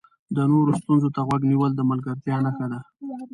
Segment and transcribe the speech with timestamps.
[0.35, 2.79] د نورو ستونزو ته غوږ نیول د ملګرتیا نښه ده.